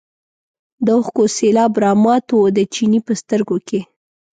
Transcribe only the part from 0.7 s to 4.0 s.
د اوښکو سېلاب رامات و د چیني په سترګو کې.